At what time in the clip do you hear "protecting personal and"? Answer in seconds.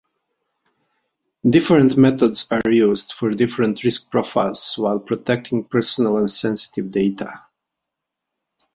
4.97-6.31